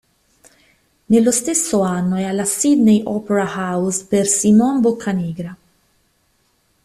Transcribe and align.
Nello 1.05 1.29
stesso 1.29 1.81
anno 1.81 2.15
è 2.15 2.23
alla 2.23 2.43
Sydney 2.43 3.03
Opera 3.05 3.43
House 3.43 4.07
per 4.09 4.25
"Simon 4.25 4.81
Boccanegra". 4.81 5.55